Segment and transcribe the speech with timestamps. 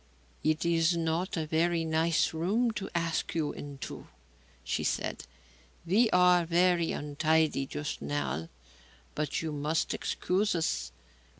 [0.43, 4.07] "It is not a very nice room to ask you into,"
[4.63, 5.27] she said.
[5.85, 8.49] "We are very untidy just now,
[9.13, 10.91] but you must excuse us.